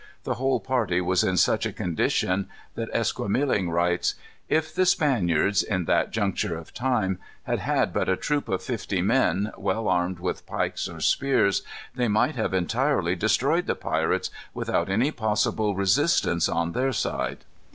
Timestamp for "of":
6.57-6.73, 8.49-8.63